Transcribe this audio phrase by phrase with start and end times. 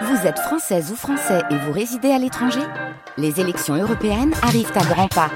[0.00, 2.62] Vous êtes française ou français et vous résidez à l'étranger
[3.18, 5.30] Les élections européennes arrivent à grands pas.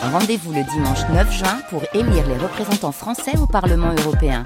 [0.00, 4.44] Rendez-vous le dimanche 9 juin pour élire les représentants français au Parlement européen.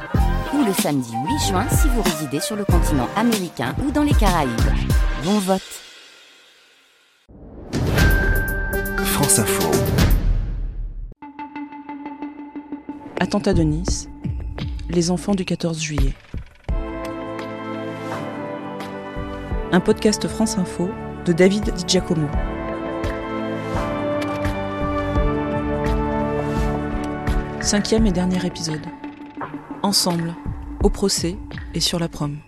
[0.54, 4.14] Ou le samedi 8 juin si vous résidez sur le continent américain ou dans les
[4.14, 4.50] Caraïbes.
[5.24, 5.60] Bon vote
[9.04, 9.70] France Info.
[13.20, 14.08] Attentat de Nice.
[14.88, 16.14] Les enfants du 14 juillet.
[19.72, 20.90] Un podcast France Info
[21.24, 22.26] de David Di Giacomo.
[27.60, 28.84] Cinquième et dernier épisode.
[29.84, 30.34] Ensemble,
[30.82, 31.36] au procès
[31.72, 32.38] et sur la prom.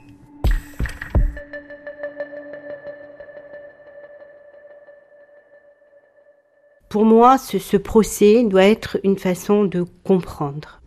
[6.89, 10.80] Pour moi, ce, ce, procès doit être une façon de comprendre.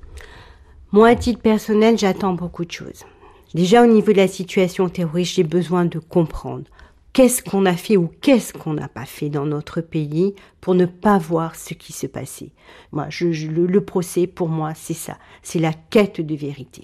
[0.92, 3.06] Moi, à titre personnel, j'attends beaucoup de choses.
[3.56, 6.66] Déjà, au niveau de la situation terroriste, j'ai besoin de comprendre
[7.14, 10.86] qu'est-ce qu'on a fait ou qu'est-ce qu'on n'a pas fait dans notre pays pour ne
[10.86, 12.50] pas voir ce qui se passait?
[12.92, 15.18] Moi, le, procès, pour moi, c'est ça.
[15.42, 16.84] C'est la quête de vérité.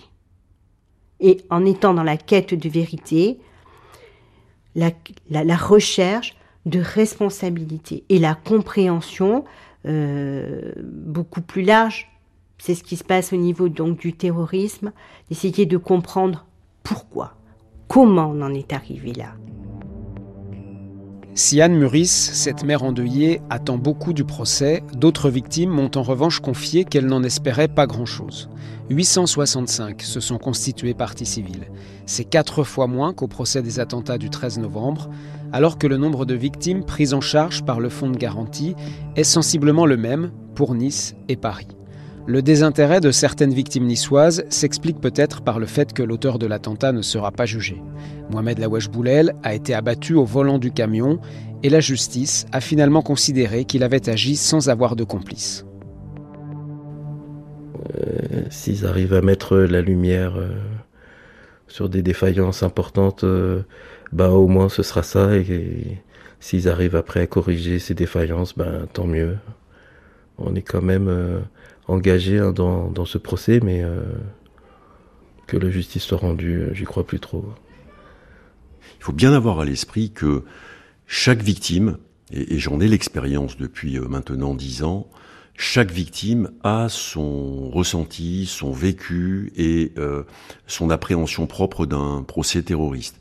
[1.20, 3.40] Et en étant dans la quête de vérité,
[4.76, 9.44] la recherche de responsabilité et la compréhension
[9.86, 12.08] euh, beaucoup plus large.
[12.60, 14.94] C'est ce qui se passe au niveau donc du terrorisme,
[15.28, 16.46] d'essayer de comprendre
[16.84, 17.36] pourquoi,
[17.88, 19.34] comment on en est arrivé là?
[21.34, 26.42] Si Anne Meurice, cette mère endeuillée, attend beaucoup du procès, d'autres victimes m'ont en revanche
[26.42, 28.50] confié qu'elles n'en espéraient pas grand-chose.
[28.90, 31.72] 865 se sont constituées partie civile.
[32.06, 35.10] C'est quatre fois moins qu'au procès des attentats du 13 novembre,
[35.54, 38.76] alors que le nombre de victimes prises en charge par le fonds de garantie
[39.16, 41.68] est sensiblement le même pour Nice et Paris.
[42.28, 46.92] Le désintérêt de certaines victimes niçoises s'explique peut-être par le fait que l'auteur de l'attentat
[46.92, 47.82] ne sera pas jugé.
[48.30, 51.20] Mohamed Lawesh Boulel a été abattu au volant du camion
[51.64, 55.66] et la justice a finalement considéré qu'il avait agi sans avoir de complice.
[57.96, 60.50] Euh, S'ils arrivent à mettre la lumière euh,
[61.68, 63.64] sur des défaillances importantes, euh,
[64.14, 65.36] bah au moins ce sera ça.
[65.36, 65.98] Et,
[66.40, 69.38] s'ils arrivent après à corriger ces défaillances, ben tant mieux.
[70.38, 71.08] On est quand même
[71.88, 74.04] engagé hein, dans, dans, ce procès, mais euh,
[75.48, 77.46] que la justice soit rendue, j'y crois plus trop.
[79.00, 80.44] Il faut bien avoir à l'esprit que
[81.08, 81.98] chaque victime,
[82.32, 85.08] et, et j'en ai l'expérience depuis euh, maintenant dix ans,
[85.56, 90.24] chaque victime a son ressenti, son vécu et euh,
[90.66, 93.18] son appréhension propre d'un procès terroriste.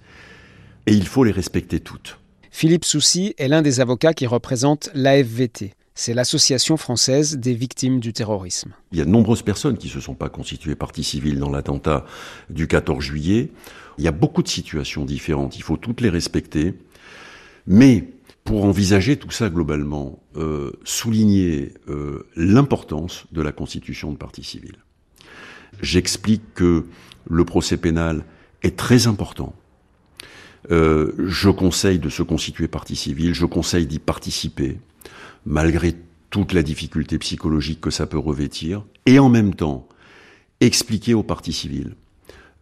[0.87, 2.19] Et il faut les respecter toutes.
[2.50, 5.75] Philippe Soucy est l'un des avocats qui représente l'AFVT.
[5.94, 8.72] C'est l'Association française des victimes du terrorisme.
[8.92, 11.50] Il y a de nombreuses personnes qui ne se sont pas constituées partie civile dans
[11.50, 12.06] l'attentat
[12.48, 13.50] du 14 juillet.
[13.98, 16.74] Il y a beaucoup de situations différentes, il faut toutes les respecter.
[17.66, 18.08] Mais
[18.44, 24.78] pour envisager tout ça globalement, euh, souligner euh, l'importance de la constitution de partie civile.
[25.82, 26.86] J'explique que
[27.28, 28.24] le procès pénal
[28.62, 29.54] est très important.
[30.70, 34.78] Euh, je conseille de se constituer partie civile, je conseille d'y participer,
[35.46, 35.94] malgré
[36.30, 39.88] toute la difficulté psychologique que ça peut revêtir, et en même temps
[40.60, 41.94] expliquer aux parties civiles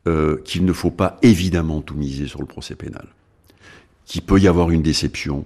[0.06, 3.06] euh, qu'il ne faut pas évidemment tout miser sur le procès pénal,
[4.06, 5.44] qu'il peut y avoir une déception,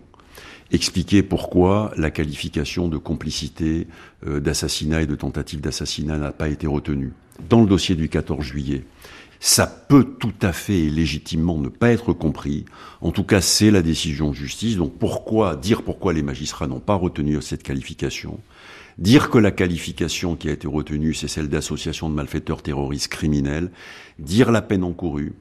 [0.71, 3.89] expliquer pourquoi la qualification de complicité
[4.27, 7.13] euh, d'assassinat et de tentative d'assassinat n'a pas été retenue.
[7.49, 8.85] Dans le dossier du 14 juillet,
[9.41, 12.65] ça peut tout à fait et légitimement ne pas être compris.
[13.01, 14.77] En tout cas, c'est la décision de justice.
[14.77, 18.39] Donc pourquoi dire pourquoi les magistrats n'ont pas retenu cette qualification?
[18.99, 23.73] Dire que la qualification qui a été retenue, c'est celle d'association de malfaiteurs terroristes criminels.
[24.19, 25.33] Dire la peine encourue.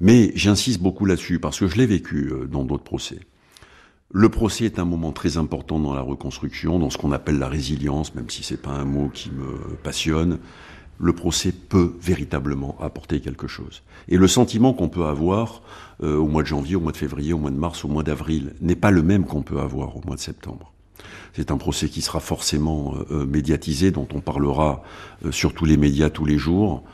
[0.00, 3.20] Mais j'insiste beaucoup là-dessus parce que je l'ai vécu euh, dans d'autres procès.
[4.10, 7.48] Le procès est un moment très important dans la reconstruction, dans ce qu'on appelle la
[7.48, 10.38] résilience, même si c'est pas un mot qui me passionne.
[10.98, 13.82] Le procès peut véritablement apporter quelque chose.
[14.08, 15.62] Et le sentiment qu'on peut avoir
[16.02, 18.02] euh, au mois de janvier, au mois de février, au mois de mars, au mois
[18.02, 20.72] d'avril, n'est pas le même qu'on peut avoir au mois de septembre.
[21.34, 24.82] C'est un procès qui sera forcément euh, médiatisé, dont on parlera
[25.24, 26.84] euh, sur tous les médias tous les jours.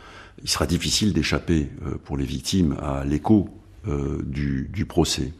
[0.42, 3.48] Il sera difficile d'échapper euh, pour les victimes à l'écho
[3.86, 5.32] euh, du, procès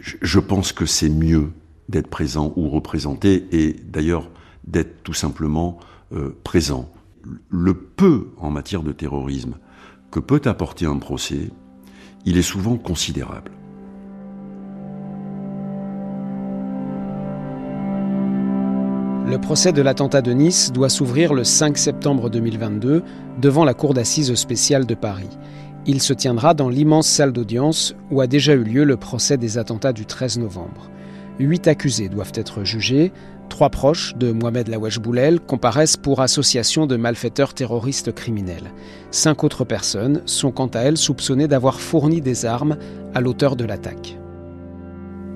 [0.00, 1.50] je pense que c'est mieux
[1.88, 4.30] d'être présent ou représenté et d'ailleurs
[4.66, 5.78] d'être tout simplement
[6.12, 6.90] euh, présent.
[7.50, 9.56] Le peu en matière de terrorisme
[10.10, 11.50] que peut apporter un procès,
[12.24, 13.52] il est souvent considérable.
[19.28, 23.02] Le procès de l'attentat de Nice doit s'ouvrir le 5 septembre 2022
[23.38, 25.28] devant la Cour d'assises spéciale de Paris.
[25.84, 29.58] Il se tiendra dans l'immense salle d'audience où a déjà eu lieu le procès des
[29.58, 30.90] attentats du 13 novembre.
[31.38, 33.12] Huit accusés doivent être jugés.
[33.48, 38.70] Trois proches de Mohamed Lawesh Boulel comparaissent pour association de malfaiteurs terroristes criminels.
[39.10, 42.76] Cinq autres personnes sont quant à elles soupçonnées d'avoir fourni des armes
[43.14, 44.16] à l'auteur de l'attaque.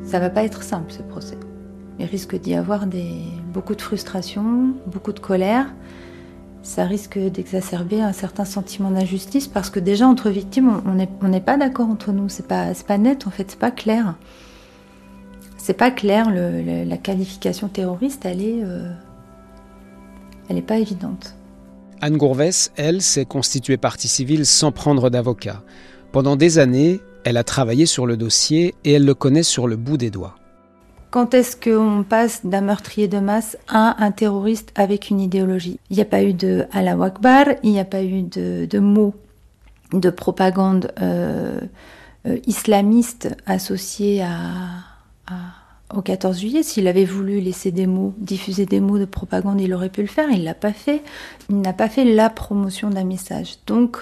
[0.04, 1.38] Ça va pas être simple ce procès.
[1.98, 3.22] Il risque d'y avoir des,
[3.52, 5.66] beaucoup de frustration, beaucoup de colère.
[6.62, 11.56] Ça risque d'exacerber un certain sentiment d'injustice parce que déjà entre victimes, on n'est pas
[11.56, 12.28] d'accord entre nous.
[12.28, 14.14] C'est pas, pas net en fait, c'est pas clair.
[15.62, 16.28] C'est pas clair.
[16.28, 18.90] Le, la qualification terroriste, elle est, euh,
[20.48, 21.36] elle est pas évidente.
[22.00, 25.62] Anne Gourvès, elle, s'est constituée partie civile sans prendre d'avocat.
[26.10, 29.76] Pendant des années, elle a travaillé sur le dossier et elle le connaît sur le
[29.76, 30.34] bout des doigts.
[31.12, 35.78] Quand est-ce qu'on passe d'un meurtrier de masse à un terroriste avec une idéologie?
[35.90, 39.14] Il n'y a pas eu de Allah Akbar, il n'y a pas eu de, mots
[39.92, 41.60] de propagande euh,
[42.26, 44.24] euh, islamiste associés
[45.94, 46.62] au 14 juillet.
[46.62, 50.08] S'il avait voulu laisser des mots, diffuser des mots de propagande, il aurait pu le
[50.08, 50.30] faire.
[50.30, 51.02] Il l'a pas fait.
[51.50, 53.56] Il n'a pas fait la promotion d'un message.
[53.66, 53.98] Donc,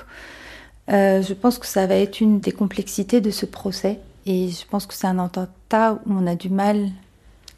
[0.90, 4.00] euh, je pense que ça va être une des complexités de ce procès.
[4.26, 6.90] Et je pense que c'est un attentat où on a du mal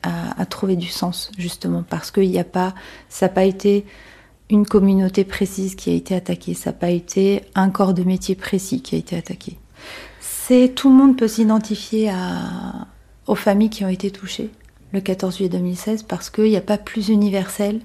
[0.02, 2.74] à, trouver du sens, justement, parce qu'il n'y a pas,
[3.08, 3.86] ça n'a pas été
[4.50, 8.34] une communauté précise qui a été attaquée, ça n'a pas été un corps de métier
[8.34, 9.58] précis qui a été attaqué.
[10.20, 12.10] C'est tout le monde peut s'identifier
[13.26, 14.50] aux familles qui ont été touchées
[14.92, 17.80] le 14 juillet 2016 parce qu'il n'y a pas plus universel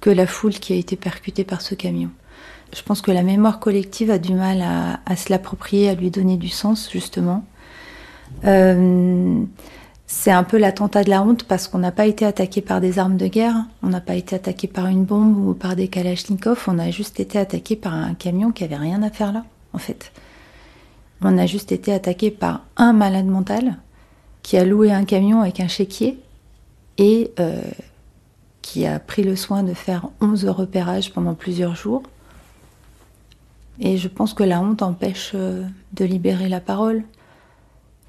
[0.00, 2.10] que la foule qui a été percutée par ce camion.
[2.74, 6.36] Je pense que la mémoire collective a du mal à, se l'approprier, à lui donner
[6.36, 7.44] du sens, justement.
[8.44, 9.42] Euh,
[10.06, 12.98] c'est un peu l'attentat de la honte parce qu'on n'a pas été attaqué par des
[12.98, 16.64] armes de guerre, on n'a pas été attaqué par une bombe ou par des kalachnikovs,
[16.66, 19.78] on a juste été attaqué par un camion qui avait rien à faire là, en
[19.78, 20.12] fait.
[21.22, 23.76] On a juste été attaqué par un malade mental
[24.42, 26.18] qui a loué un camion avec un chéquier
[26.98, 27.62] et euh,
[28.60, 32.02] qui a pris le soin de faire 11 repérages pendant plusieurs jours
[33.80, 37.02] et je pense que la honte empêche euh, de libérer la parole.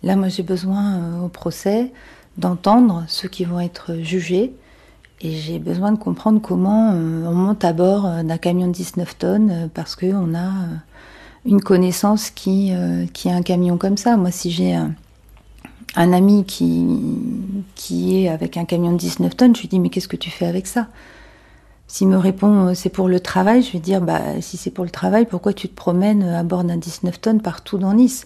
[0.04, 1.92] Là, moi, j'ai besoin euh, au procès
[2.38, 4.54] d'entendre ceux qui vont être jugés.
[5.22, 9.18] Et j'ai besoin de comprendre comment euh, on monte à bord d'un camion de 19
[9.18, 10.52] tonnes parce qu'on a
[11.46, 12.74] une connaissance qui,
[13.14, 14.18] qui a un camion comme ça.
[14.18, 14.78] Moi, si j'ai
[15.96, 16.88] ami qui,
[17.76, 20.30] qui est avec un camion de 19 tonnes, je lui dis Mais qu'est-ce que tu
[20.30, 20.88] fais avec ça?
[21.88, 24.84] S'il me répond euh, c'est pour le travail, je vais dire bah si c'est pour
[24.84, 28.26] le travail, pourquoi tu te promènes à bord d'un 19 tonnes partout dans Nice?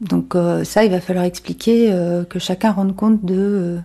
[0.00, 3.78] Donc euh, ça, il va falloir expliquer euh, que chacun rende compte de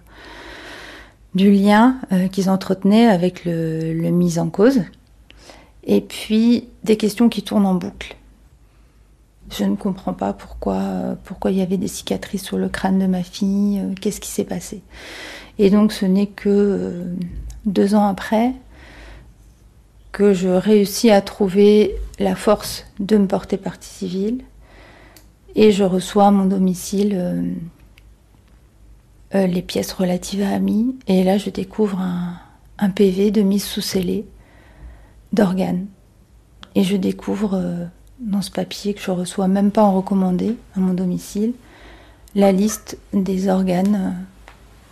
[1.36, 1.98] du lien
[2.34, 4.82] qu'ils entretenaient avec le mise en cause.
[5.86, 8.18] Et puis des questions qui tournent en boucle.
[9.52, 10.82] Je ne comprends pas pourquoi,
[11.26, 14.46] pourquoi il y avait des cicatrices sur le crâne de ma fille, qu'est-ce qui s'est
[14.46, 14.82] passé.
[15.60, 17.06] Et donc ce n'est que
[17.66, 18.54] deux ans après,
[20.12, 24.44] que je réussis à trouver la force de me porter partie civile
[25.56, 27.54] et je reçois à mon domicile euh,
[29.36, 33.82] euh, les pièces relatives à Ami et là je découvre un, PV de mise sous
[33.82, 34.26] scellé
[35.34, 35.86] d'organes
[36.76, 37.86] et je découvre euh,
[38.22, 41.54] dans ce papier que je reçois même pas en recommandé à mon domicile
[42.36, 44.26] la liste des organes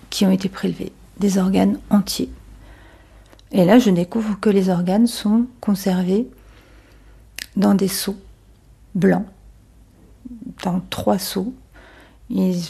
[0.10, 2.32] qui ont été prélevés, des organes entiers.
[3.52, 6.28] Et là, je découvre que les organes sont conservés
[7.56, 8.18] dans des seaux
[8.96, 9.26] blancs,
[10.64, 11.54] dans trois seaux.
[12.30, 12.62] Ils,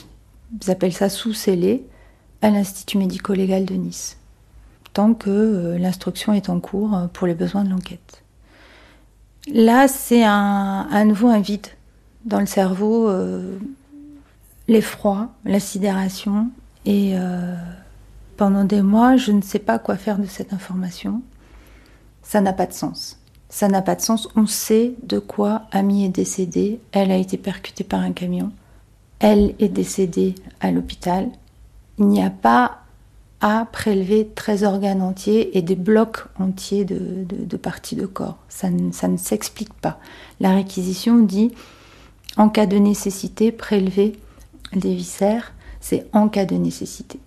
[0.68, 1.86] appellent ça sous-scellé
[2.42, 4.18] à l'Institut médico-légal de Nice,
[4.94, 8.24] tant que euh, l'instruction est en cours euh, pour les besoins de l'enquête.
[9.51, 11.68] Là, c'est un, à nouveau un vide
[12.25, 13.58] dans le cerveau, euh,
[14.68, 16.50] l'effroi, la sidération
[16.86, 17.15] et
[18.39, 21.22] pendant des mois, je ne sais pas quoi faire de cette information.
[22.24, 23.20] Ça n'a pas de sens.
[23.50, 24.29] Ça n'a pas de sens.
[24.38, 26.79] On sait de quoi Ami est décédée.
[26.94, 28.51] Elle a été percutée par un camion.
[29.20, 31.27] Elle est décédée à l'hôpital.
[31.98, 32.84] Il n'y a pas
[33.41, 38.38] à prélever 13 organes entiers et des blocs entiers de, parties de corps.
[38.50, 40.00] Ça ça ne s'explique pas.
[40.39, 41.51] La réquisition dit
[42.38, 44.13] en cas de nécessité, prélever
[44.74, 47.19] des viscères, c'est en cas de nécessité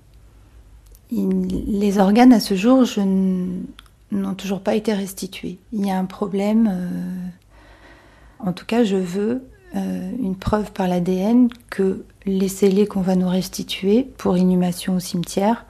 [1.12, 5.58] les organes à ce jour n'ont toujours pas été restitués.
[5.72, 6.68] Il y a un problème.
[6.72, 9.42] Euh, en tout cas, je veux
[9.76, 15.00] euh, une preuve par l'ADN que les scellés qu'on va nous restituer pour inhumation au
[15.00, 15.64] cimetière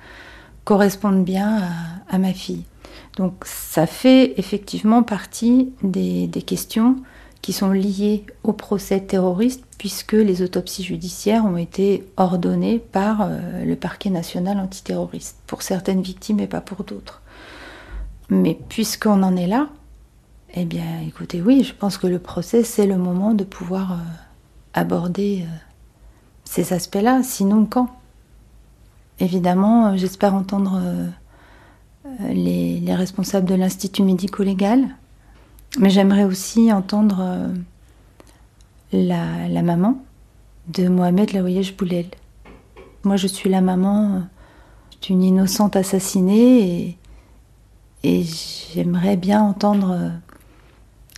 [0.65, 1.63] correspondent bien
[2.09, 2.65] à, ma fille.
[3.17, 6.97] Donc ça fait effectivement partie des, questions
[7.41, 13.65] qui sont liées au procès terroriste puisque les autopsies judiciaires ont été ordonnées par euh,
[13.65, 17.21] le parquet national antiterroriste, pour certaines victimes et pas pour d'autres.
[18.29, 19.69] Mais puisqu'on en est là,
[20.55, 23.97] eh bien écoutez, oui, je pense que le procès, c'est le moment de pouvoir euh,
[24.75, 25.57] aborder euh,
[26.45, 27.89] ces aspects-là, sinon quand?
[29.21, 30.81] Évidemment, j'espère entendre
[32.29, 34.85] les, les, responsables de l'Institut médico-légal,
[35.79, 37.53] mais j'aimerais aussi entendre
[38.93, 40.03] la, maman
[40.69, 42.07] de Mohamed Laouyesh Boulel.
[43.05, 44.23] Moi, je suis la maman
[45.03, 46.99] d'une innocente assassinée
[48.05, 48.23] et,
[48.75, 50.11] j'aimerais bien entendre euh,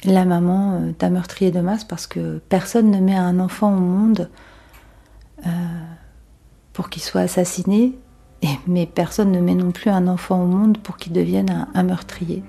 [0.05, 3.81] la maman euh, d'un meurtrier de masse parce que personne ne met un enfant au
[3.81, 4.29] monde
[5.47, 5.51] euh,
[6.75, 7.95] pour qu'il soit assassiné,
[8.67, 12.43] mais personne ne met non plus un enfant au monde pour qu'il devienne un meurtrier.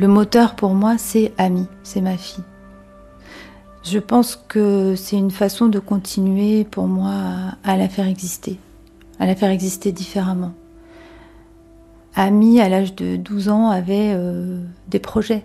[0.00, 2.44] Le moteur pour moi, c'est Ami, c'est ma fille.
[3.82, 7.14] Je pense que c'est une façon de continuer pour moi
[7.64, 8.60] à, la faire exister,
[9.18, 10.54] à la faire exister différemment.
[12.14, 15.44] Ami, à l'âge de 12 ans, avait euh, des projets.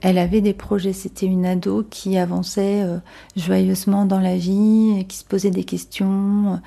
[0.00, 0.94] Elle avait des projets.
[0.94, 2.98] C'était une ado qui avançait euh,
[3.36, 6.58] joyeusement dans la vie, qui se posait des questions.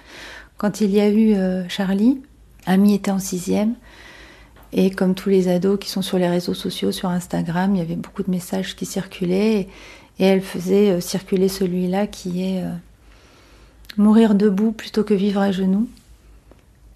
[0.57, 2.21] Quand il y a eu euh, Charlie,
[2.65, 3.73] Ami était en sixième.
[4.73, 7.81] Et comme tous les ados qui sont sur les réseaux sociaux, sur Instagram, il y
[7.81, 9.61] avait beaucoup de messages qui circulaient.
[9.61, 9.67] Et,
[10.19, 12.63] elle faisait circuler celui-là qui est
[13.97, 15.87] mourir debout plutôt que vivre à genoux.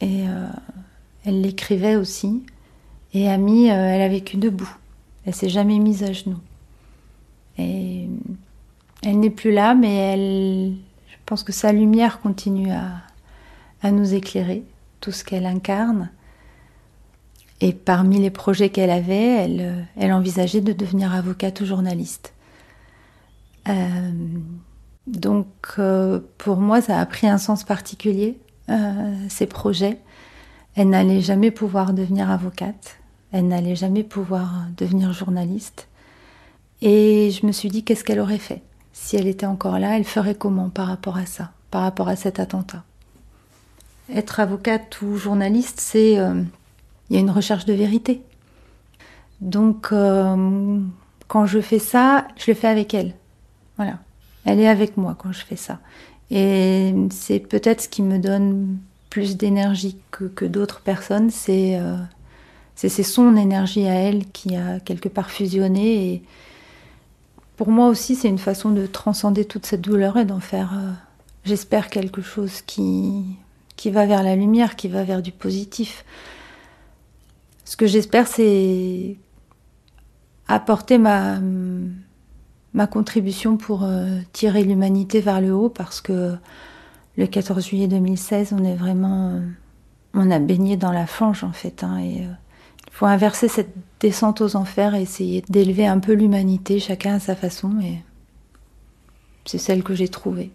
[0.02, 0.48] Et euh,
[1.26, 2.44] elle l'écrivait aussi.
[3.14, 4.74] Et Ami, elle a vécu debout.
[5.26, 6.40] Elle s'est jamais mise à genoux.
[7.58, 8.08] Et
[9.04, 10.72] elle n'est plus là, mais
[11.08, 14.64] je pense que sa lumière continue à, nous éclairer,
[15.00, 16.10] tout ce qu'elle incarne.
[17.62, 22.34] Et parmi les projets qu'elle avait, elle, euh, envisageait de devenir avocate ou journaliste.
[23.70, 24.12] Euh,
[25.08, 28.40] donc euh, pour moi, ça a pris un sens particulier,
[29.30, 29.98] ces projets.
[30.76, 32.98] Elle n'allait jamais pouvoir devenir avocate,
[33.32, 35.88] elle n'allait jamais pouvoir devenir journaliste.
[36.82, 38.62] Et je me suis dit, qu'est-ce qu'elle aurait fait?
[38.94, 42.16] Si elle était encore là, elle ferait comment par rapport à ça, par rapport à
[42.16, 42.84] cet attentat?
[44.14, 48.22] Être avocate ou journaliste, c'est il y a une recherche de vérité.
[49.42, 50.80] Donc, euh,
[51.28, 53.14] quand je fais ça, je le fais avec elle.
[53.76, 54.00] Voilà.
[54.46, 55.80] Elle est avec moi quand je fais ça.
[56.32, 58.78] Et c'est peut-être ce qui me donne
[59.10, 61.30] plus d'énergie que, d'autres personnes.
[61.50, 61.98] Euh,
[62.76, 66.14] c'est son énergie à elle qui a quelque part fusionné.
[66.14, 66.24] Et
[67.58, 70.92] pour moi aussi, c'est une façon de transcender toute cette douleur et d'en faire, euh,
[71.44, 73.38] j'espère, quelque chose qui
[73.86, 76.06] va vers la lumière, qui va vers du positif.
[77.66, 79.18] Ce que j'espère, c'est
[80.48, 81.40] apporter ma,
[82.74, 86.36] ma contribution pour euh, tirer l'humanité vers le haut parce que
[87.18, 89.42] le 14 juillet 2016, on est vraiment.
[90.14, 91.84] on a baigné dans la fange en fait.
[91.84, 92.32] Hein, et euh,
[92.88, 97.20] il faut inverser cette descente aux enfers et essayer d'élever un peu l'humanité, chacun à
[97.20, 97.80] sa façon.
[97.82, 98.00] Et
[99.46, 100.52] c'est celle que j'ai trouvée.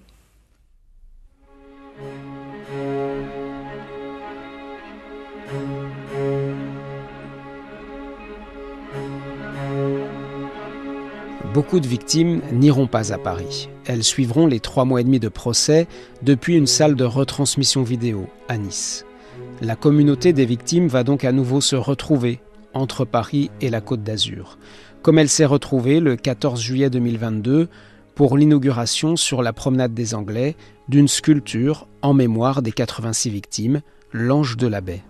[11.57, 13.71] Beaucoup de victimes n'iront pas à Paris.
[13.87, 15.87] Elles suivront les trois mois et demi de procès
[16.21, 19.07] depuis une salle de retransmission vidéo à Nice.
[19.63, 22.41] La communauté des victimes va donc à nouveau se retrouver
[22.75, 24.59] entre Paris et la Côte d'Azur,
[25.01, 27.71] comme elle s'est retrouvée le 14 juillet 2022
[28.15, 30.57] pour l'inauguration sur la promenade des Anglais
[30.91, 33.81] d'une sculpture en mémoire des 86 victimes,
[34.13, 35.01] l'Ange de la Baie.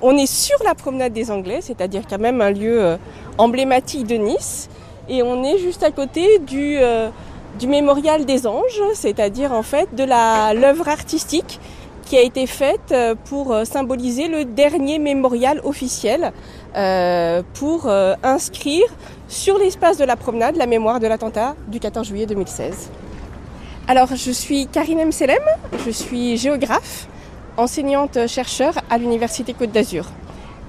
[0.00, 2.96] On est sur la promenade des Anglais, c'est-à-dire quand même un lieu euh,
[3.38, 4.68] emblématique de Nice
[5.08, 7.08] et on est juste à côté du, euh,
[7.58, 11.60] du mémorial des anges, c'est-à-dire en fait de l'œuvre artistique
[12.04, 16.32] qui a été faite euh, pour euh, symboliser le dernier mémorial officiel
[17.52, 17.86] pour
[18.22, 18.86] inscrire
[19.28, 22.88] sur l'espace de la promenade la mémoire de l'attentat du 14 juillet 2016.
[23.88, 25.42] Alors je suis Karine Mselem,
[25.84, 27.08] je suis géographe,
[27.58, 30.06] enseignante chercheur à l'Université Côte d'Azur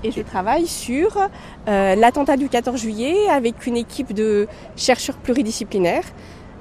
[0.03, 1.17] et je travaille sur
[1.67, 6.05] euh, l'attentat du 14 juillet avec une équipe de chercheurs pluridisciplinaires,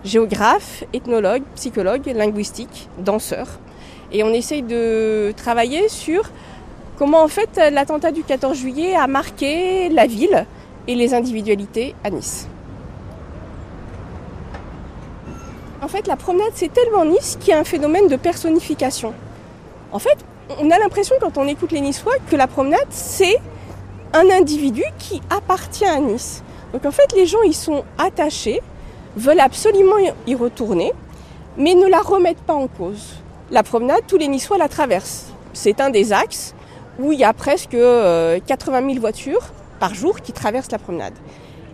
[0.04, 3.58] géographes, ethnologues, psychologues, linguistiques, danseurs.
[4.12, 6.30] Et on essaye de travailler sur
[6.98, 10.46] comment en fait l'attentat du 14 juillet a marqué la ville
[10.86, 12.48] et les individualités à Nice.
[15.80, 19.14] En fait, la promenade, c'est tellement Nice qu'il y a un phénomène de personnification.
[19.90, 20.16] En fait,
[20.60, 23.38] on a l'impression quand on écoute les Niçois que la promenade, c'est
[24.12, 26.42] un individu qui appartient à Nice.
[26.72, 28.60] Donc en fait, les gens y sont attachés,
[29.16, 29.96] veulent absolument
[30.26, 30.92] y retourner,
[31.56, 33.16] mais ne la remettent pas en cause.
[33.50, 35.26] La promenade, tous les Niçois la traversent.
[35.52, 36.54] C'est un des axes
[36.98, 39.42] où il y a presque 80 euh, 000 voitures
[39.78, 41.14] par jour qui traversent la promenade.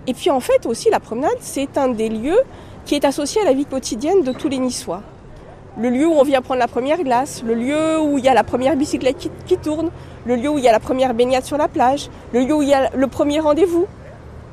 [0.06, 2.40] Et puis en fait aussi, la promenade, c'est un des lieux
[2.84, 5.02] qui est associé à la vie quotidienne de tous les Niçois.
[5.78, 8.34] Le lieu où on vient prendre la première glace, le lieu où il y a
[8.34, 9.90] la première bicyclette qui, tourne,
[10.26, 12.62] le lieu où il y a la première baignade sur la plage, le lieu où
[12.62, 13.86] il y a le premier rendez-vous.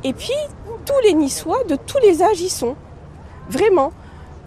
[0.04, 0.36] Et puis,
[0.86, 2.76] tous les Niçois de tous les âges y sont.
[3.50, 3.92] Vraiment.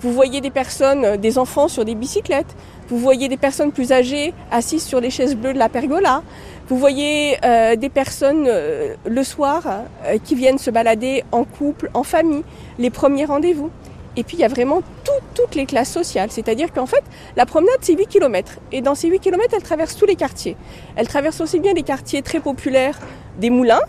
[0.00, 2.54] Vous voyez des personnes, euh, des enfants sur des bicyclettes.
[2.88, 6.23] Vous voyez des personnes plus âgées assises sur les chaises bleues de la pergola.
[6.68, 9.64] Vous voyez euh, des personnes euh, le soir
[10.25, 12.44] qui viennent se balader en couple, en famille,
[12.78, 13.70] les premiers rendez-vous.
[14.17, 16.31] Et puis il y a vraiment tout, toutes les classes sociales.
[16.31, 17.03] C'est-à-dire qu'en fait,
[17.37, 18.59] la promenade, c'est 8 km.
[18.73, 20.57] Et dans ces 8 km, elle traverse tous les quartiers.
[20.97, 22.99] Elle traverse aussi bien les quartiers très populaires
[23.38, 23.83] des Moulins,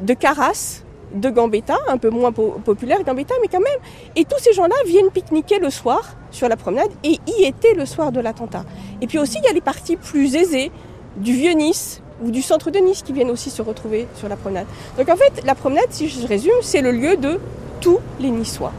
[0.00, 0.82] de Carras,
[1.14, 3.78] de Gambetta, un peu moins po populaire Gambetta, mais quand même.
[4.16, 7.86] Et tous ces gens-là viennent pique-niquer le soir sur la promenade et y étaient le
[7.86, 8.64] soir de l'attentat.
[9.00, 10.70] Et puis aussi, il y a les parties plus aisées
[11.16, 14.36] du vieux Nice ou du centre de Nice qui viennent aussi se retrouver sur la
[14.36, 14.66] promenade.
[14.98, 17.38] Donc en fait, la promenade, si je résume, c'est le lieu de
[17.80, 18.72] tous les Niçois.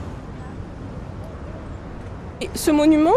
[2.53, 3.11] Ce monument,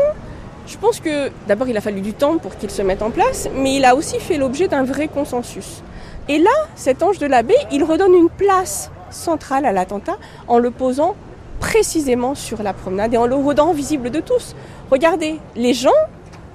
[0.66, 3.48] je pense que d'abord il a fallu du temps pour qu'il se mette en place,
[3.54, 5.82] mais il a aussi fait l'objet d'un vrai consensus.
[6.28, 10.16] Et là, cet ange de la baie, il redonne une place centrale à l'attentat
[10.48, 11.16] en le posant
[11.58, 14.54] précisément sur la promenade et en le rendant visible de tous.
[14.90, 15.90] Regardez, les gens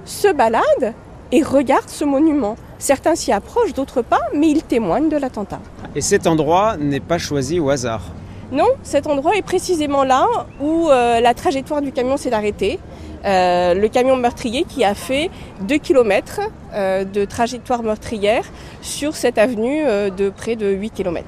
[0.04, 0.94] se baladent
[1.32, 2.56] et regardent ce monument.
[2.78, 5.60] Certains s'y approchent, d'autres pas, mais ils témoignent de l'attentat.
[5.94, 8.02] Et cet endroit n'est pas choisi au hasard
[8.52, 10.26] Non, cet endroit est précisément là
[10.60, 12.78] où euh, la trajectoire du camion s'est arrêtée.
[13.24, 15.30] Euh, le camion meurtrier qui a fait
[15.62, 16.40] 2 km
[16.72, 18.44] euh, de trajectoire meurtrière
[18.82, 19.82] sur cette avenue
[20.16, 21.26] de près de 8 km.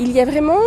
[0.00, 0.58] Il y a vraiment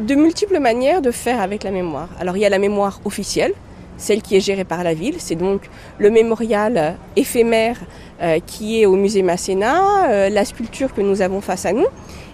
[0.00, 2.08] de multiples manières de faire avec la mémoire.
[2.18, 3.52] Alors il y a la mémoire officielle,
[3.98, 7.78] celle qui est gérée par la ville, c'est donc le mémorial éphémère
[8.46, 11.86] qui est au musée Masséna, la sculpture que nous avons face à nous.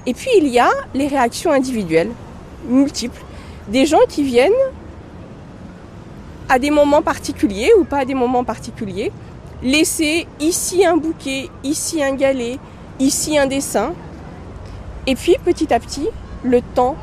[0.07, 2.11] Et puis il y a les réactions individuelles,
[2.69, 3.23] multiples,
[3.69, 4.53] des gens qui viennent
[6.49, 9.11] à des moments particuliers ou pas à des moments particuliers,
[9.63, 12.59] laisser ici un bouquet, ici un galet,
[12.99, 13.95] ici un dessin.
[15.07, 16.09] Et puis petit à petit,
[16.43, 16.97] le temps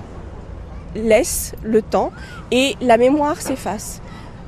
[0.96, 2.12] laisse le temps
[2.52, 4.02] et la mémoire s'efface.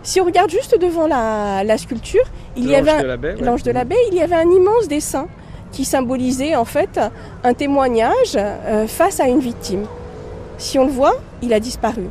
[0.03, 3.01] Si on regarde juste devant la, la sculpture, il y avait
[3.39, 5.27] l'ange de la baie, il y avait un immense dessin
[5.73, 6.99] qui symbolisait en fait
[7.43, 9.85] un témoignage euh, face à une victime.
[10.57, 12.05] Si on le voit, il a disparu.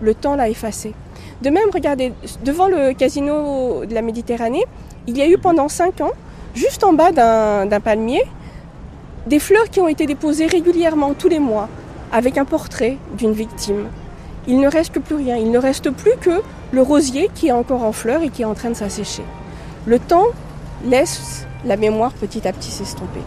[0.00, 0.94] Le temps l'a effacé.
[1.42, 2.12] De même, regardez,
[2.44, 4.64] devant le casino de la Méditerranée,
[5.06, 6.12] il y a eu pendant cinq ans,
[6.54, 8.22] juste en bas d'un palmier,
[9.26, 11.68] des fleurs qui ont été déposées régulièrement tous les mois
[12.12, 13.88] avec un portrait d'une victime.
[14.46, 17.82] Il ne reste plus rien, il ne reste plus que le rosier qui est encore
[17.82, 19.24] en fleurs et qui est en train de s'assécher.
[19.86, 20.26] Le temps
[20.84, 23.20] laisse la mémoire petit à petit s'estomper.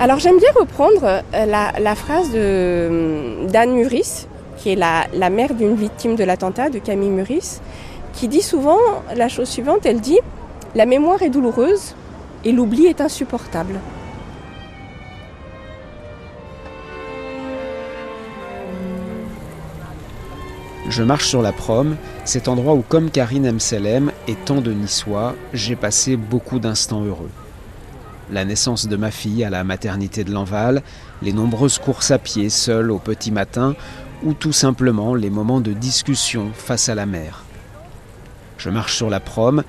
[0.00, 5.74] Alors j'aime bien reprendre la, la phrase d'Anne Muris, qui est la, la mère d'une
[5.74, 7.60] victime de l'attentat, de Camille Muris,
[8.12, 8.78] qui dit souvent
[9.14, 10.20] la chose suivante, elle dit
[10.74, 11.94] «La mémoire est douloureuse
[12.44, 13.80] et l'oubli est insupportable».
[20.88, 25.34] Je marche sur la prom, cet endroit où, comme Karine Mselem et tant de Niçois,
[25.52, 27.30] j'ai passé beaucoup d'instants heureux.
[28.32, 30.82] La naissance de ma fille à la maternité de l'Enval,
[31.20, 33.76] les nombreuses courses à pied seules au petit matin,
[34.22, 37.44] ou tout simplement les moments de discussion face à la mer.
[38.56, 39.64] Je marche sur la prom,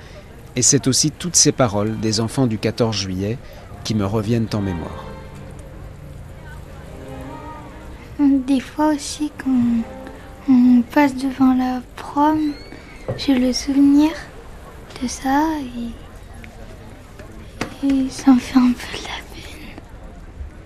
[0.56, 3.38] et c'est aussi toutes ces paroles des enfants du 14 juillet
[3.84, 5.06] qui me reviennent en mémoire.
[8.20, 9.50] Des fois aussi, quand
[10.50, 12.54] on passe devant la prom,
[13.18, 14.10] j'ai le souvenir
[15.02, 15.46] de ça
[17.84, 19.70] et, ça me fait un peu de la peine.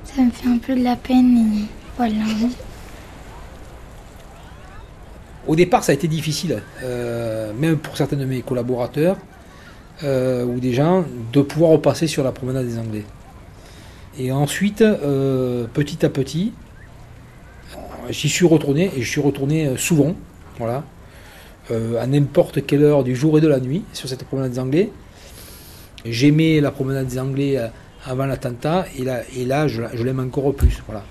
[0.03, 1.65] Ça me fait un peu de la peine et
[1.97, 2.15] voilà.
[5.45, 9.17] Au départ, ça a été difficile, euh, même pour certains de mes collaborateurs
[10.03, 13.05] euh, ou des gens, de pouvoir repasser sur la promenade des Anglais.
[14.17, 16.53] Et ensuite, euh, petit à petit,
[18.09, 20.15] j'y suis retourné et je suis retourné souvent,
[20.57, 20.83] voilà,
[21.71, 24.59] euh, à n'importe quelle heure du jour et de la nuit sur cette promenade des
[24.59, 24.89] Anglais.
[26.05, 27.57] J'aimais la promenade des Anglais
[28.05, 30.81] avant l'attentat, et là, et là je, l'aime encore plus.
[30.87, 31.03] Voilà.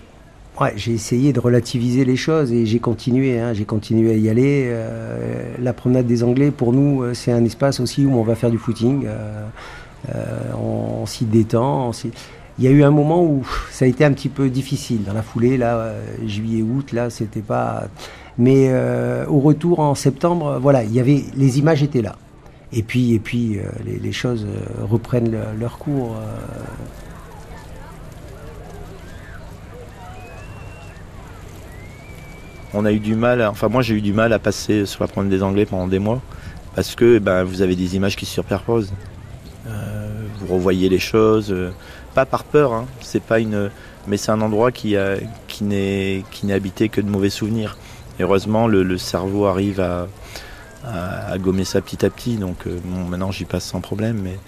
[0.60, 3.40] Ouais, j'ai essayé de relativiser les choses et j'ai continué.
[3.40, 4.66] Hein, j'ai continué à y aller.
[4.66, 8.34] Euh, la promenade des Anglais, pour nous, euh, c'est un espace aussi où on va
[8.34, 9.06] faire du footing.
[9.06, 9.48] Euh,
[10.54, 11.92] on, s'y détend.
[12.58, 15.14] Il y a eu un moment où ça a été un petit peu difficile dans
[15.14, 15.56] la foulée.
[15.56, 15.94] Là,
[16.26, 17.84] juillet-août, là, c'était pas.
[18.38, 18.70] Mais
[19.28, 22.16] au retour en septembre, voilà, il y avait les images étaient là.
[22.72, 24.46] Et puis, et puis, les, les, choses
[24.80, 26.16] reprennent leur cours.
[32.74, 35.08] on a eu du mal, enfin moi j'ai eu du mal à passer sur la
[35.08, 36.22] promenade des Anglais pendant des mois
[36.74, 38.92] parce que ben, vous avez des images qui se superposent.
[39.66, 41.70] Euh, vous revoyez les choses, euh,
[42.14, 43.70] pas par peur, hein, c'est pas une,
[44.06, 44.96] mais c'est un endroit qui,
[45.60, 47.76] n'est qui n'est habité que de mauvais souvenirs.
[48.20, 50.08] heureusement, le, cerveau arrive à,
[51.38, 54.38] gommer ça petit à petit, donc euh, maintenant j'y passe sans problème, mais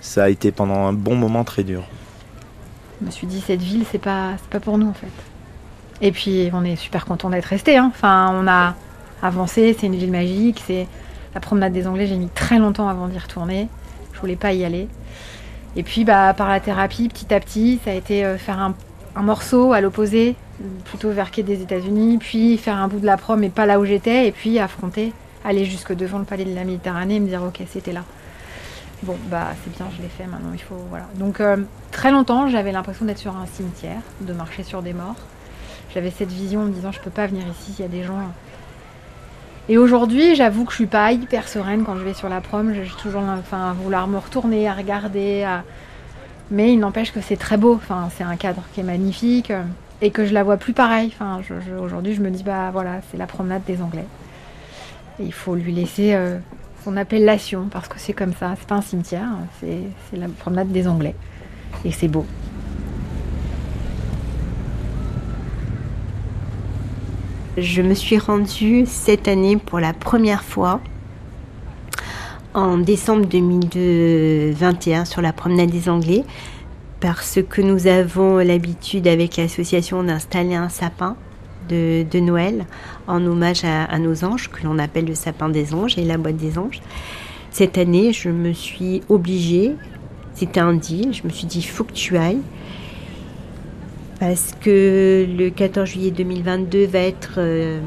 [0.00, 1.84] ça a été pendant un bon moment très dur.
[3.00, 5.08] Je me suis dit cette ville c'est pas pas pour nous en fait.
[6.00, 7.76] Et puis on est super content d'être resté.
[7.76, 7.90] Hein.
[7.92, 8.74] Enfin, on a
[9.22, 10.86] avancé, c'est une ville magique, c'est
[11.34, 13.68] la promenade des Anglais, j'ai mis très longtemps avant d'y retourner.
[14.12, 14.88] Je voulais pas y aller.
[15.76, 18.74] Et puis bah, par la thérapie, petit à petit, ça a été euh, faire un,
[19.22, 20.34] morceau à l'opposé,
[20.84, 23.78] plutôt vers quai des États-Unis, puis faire un bout de la prom mais pas là
[23.78, 25.12] où j'étais, et puis affronter,
[25.44, 28.04] aller jusque devant le palais de la Méditerranée et me dire ok c'était là.
[29.02, 31.06] Bon bah c'est bien, je l'ai fait maintenant, il faut voilà.
[31.16, 31.56] Donc euh,
[31.90, 35.16] très longtemps j'avais l'impression d'être sur un cimetière, de marcher sur des morts.
[35.92, 38.04] J'avais cette vision en me disant je peux pas venir ici, il y a des
[38.04, 38.18] gens.
[39.70, 42.74] Et aujourd'hui, j'avoue que je suis pas hyper sereine quand je vais sur la prom.
[42.74, 45.46] J'ai toujours enfin, vouloir me retourner, à regarder.
[46.50, 47.74] Mais il n'empêche que c'est très beau.
[47.74, 49.62] Enfin, c'est un cadre qui est magnifique euh,
[50.02, 51.14] et que je la vois plus pareil.
[51.14, 51.40] Enfin,
[51.80, 54.06] aujourd'hui, je me dis bah voilà, c'est la promenade des Anglais.
[55.20, 56.38] Et il faut lui laisser euh,
[56.82, 58.54] son appellation parce que c'est comme ça.
[58.58, 59.28] C'est pas un cimetière,
[59.60, 61.14] c'est la promenade des Anglais.
[61.84, 62.26] Et c'est beau.
[67.60, 70.80] Je me suis rendue cette année pour la première fois
[72.54, 76.24] en décembre 2021 sur la promenade des Anglais
[77.00, 81.16] parce que nous avons l'habitude avec l'association d'installer un sapin
[81.68, 82.64] de, Noël
[83.06, 86.16] en hommage à, à nos anges que l'on appelle le sapin des anges et la
[86.16, 86.80] boîte des anges.
[87.50, 89.72] Cette année, je me suis obligée,
[90.32, 92.40] c'était un deal, je me suis dit, il faut que tu ailles
[94.20, 97.80] parce que le 14 juillet 2022 va être euh,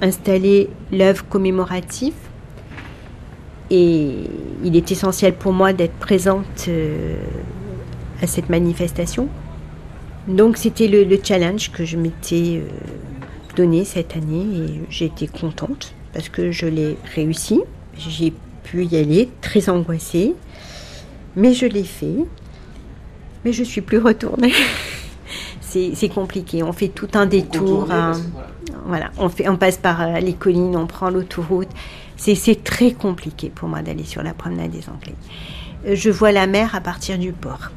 [0.00, 2.14] installée l'œuvre commémorative
[3.70, 4.14] et
[4.62, 7.16] il est essentiel pour moi d'être présente euh,
[8.22, 9.28] à cette manifestation.
[10.28, 12.68] Donc c'était le, challenge que je m'étais euh,
[13.56, 17.60] donné cette année et j'étais contente parce que je l'ai réussi.
[17.98, 18.32] J'ai
[18.62, 20.34] pu y aller très angoissée,
[21.34, 22.14] mais je l'ai fait.
[23.44, 24.52] Mais je suis plus retournée.
[25.94, 26.62] c'est compliqué.
[26.62, 27.90] On fait tout un détour.
[27.90, 28.12] Hein.
[28.86, 29.10] voilà.
[29.18, 31.68] on, fait, on passe par euh, les collines, on prend l'autoroute.
[32.16, 35.16] C'est très compliqué pour moi d'aller sur la promenade des Anglais.
[35.86, 37.70] Euh, je vois la mer à partir du port.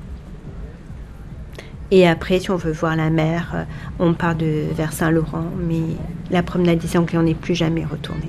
[1.90, 3.64] Et après, si on veut voir la mer, euh,
[4.00, 5.46] on part de, vers Saint-Laurent.
[5.58, 5.82] Mais
[6.30, 8.28] la promenade des Anglais, on n'est plus jamais retourné.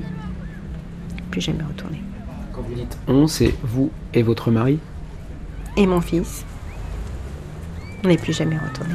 [1.31, 2.00] Plus jamais retourné.
[2.54, 4.78] Quand vous dites on, c'est vous et votre mari?
[5.76, 6.44] Et mon fils.
[8.04, 8.94] On n'est plus jamais retourné.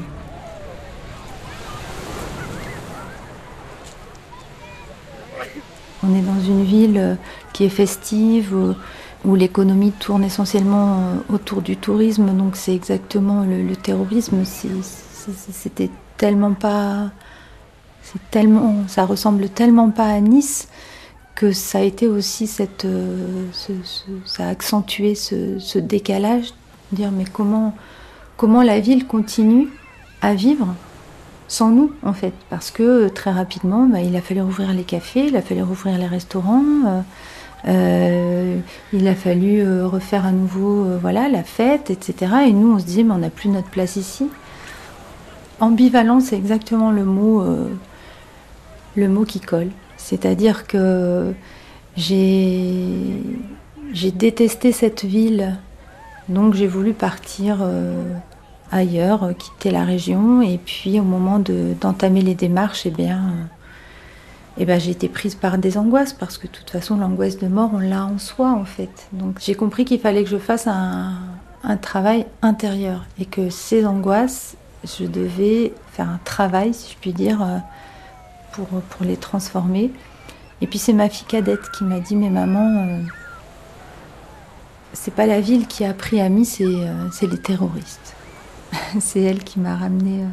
[6.03, 7.15] On est dans une ville euh,
[7.53, 8.73] qui est festive, euh,
[9.23, 14.43] où, l'économie tourne essentiellement euh, autour du tourisme, donc c'est exactement le, terrorisme.
[14.45, 17.11] C'était tellement pas.
[18.31, 20.67] tellement, ça ressemble tellement pas à Nice
[21.35, 22.85] que ça a été aussi cette,
[24.25, 26.53] ça a accentué ce, décalage,
[26.91, 27.73] dire mais comment,
[28.37, 29.69] comment la ville continue
[30.21, 30.75] à vivre
[31.47, 35.27] sans nous, en fait, parce que très rapidement, bah, il a fallu rouvrir les cafés,
[35.27, 37.01] il a fallu rouvrir les restaurants, euh,
[37.67, 38.57] euh,
[38.91, 42.33] il a fallu euh, refaire à nouveau voilà, la fête, etc.
[42.47, 44.27] Et nous, on se disait, mais on n'a plus notre place ici.
[45.59, 47.45] Ambivalent, c'est exactement le mot,
[48.95, 49.69] le mot qui colle.
[49.95, 51.33] C'est-à-dire que
[51.95, 53.21] j'ai
[53.93, 55.57] détesté cette ville,
[56.27, 57.65] donc j'ai voulu partir
[58.73, 60.41] ailleurs, euh, quitter la région.
[60.41, 63.43] Et puis au moment d'entamer les démarches, eh bien, euh,
[64.57, 67.47] eh ben, j'ai été prise par des angoisses parce que de toute façon l'angoisse de
[67.47, 69.07] mort, on l'a en soi en fait.
[69.13, 71.13] Donc j'ai compris qu'il fallait que je fasse un,
[71.81, 77.41] travail intérieur et que ces angoisses, je devais faire un travail, si je puis dire,
[77.41, 77.57] euh,
[78.51, 79.91] pour, pour les transformer.
[80.61, 82.99] Et puis c'est ma fille cadette qui m'a dit, mais maman,
[84.91, 88.15] c'est pas la ville qui a pris Ami, c'est les terroristes.
[88.99, 90.25] c'est elle qui m'a ramenée.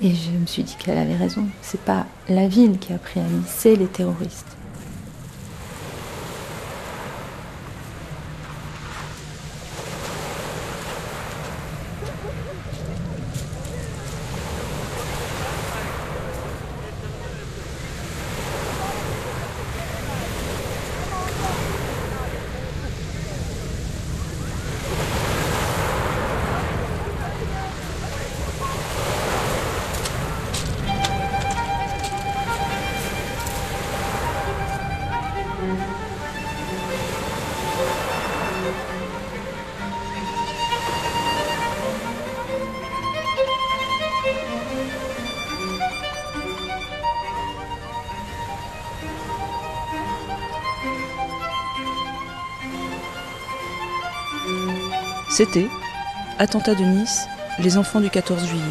[0.00, 1.46] et je me suis dit qu'elle avait raison.
[1.62, 4.56] C'est pas la ville qui a pris Nice, c'est les terroristes.
[55.36, 55.66] C'était
[56.38, 57.26] Attentat de Nice,
[57.58, 58.62] les enfants du 14 juillet.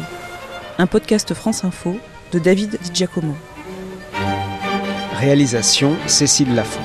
[0.78, 1.98] Un podcast France Info
[2.32, 3.34] de David Di Giacomo.
[5.12, 6.80] Réalisation Cécile Lafont.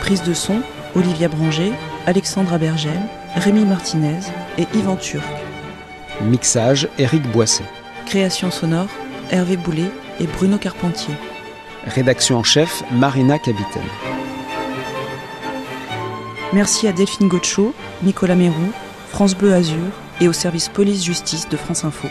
[0.00, 0.62] Prise de son
[0.96, 1.70] Olivia Branger,
[2.06, 2.98] Alexandra Bergel,
[3.36, 4.20] Rémi Martinez
[4.56, 5.26] et Yvan Turc.
[6.22, 7.64] Mixage Éric Boisset.
[8.06, 8.88] Création sonore
[9.30, 11.14] Hervé Boulet et Bruno Carpentier.
[11.88, 13.82] Rédaction en chef Marina Capitaine.
[16.52, 18.72] Merci à Delphine Gaucho, Nicolas Mérou,
[19.08, 19.78] France Bleu Azur
[20.20, 22.08] et au service police-justice de France Info.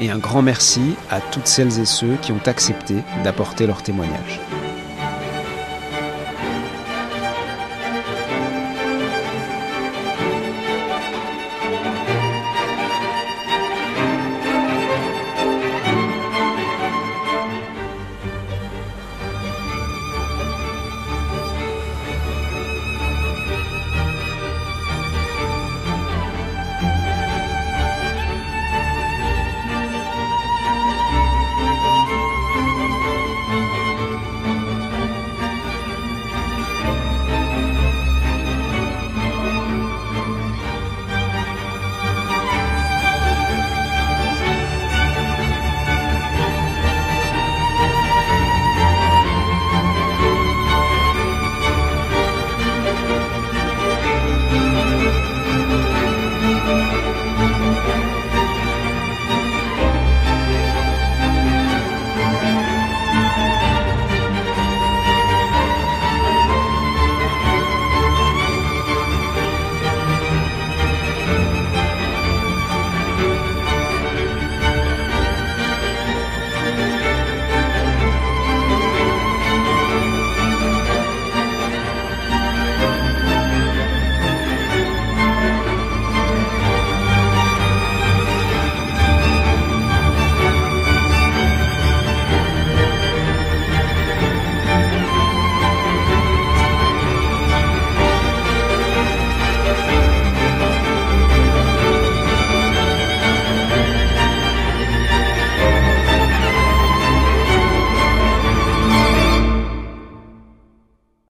[0.00, 4.38] Et un grand merci à toutes celles et ceux qui ont accepté d'apporter leur témoignage.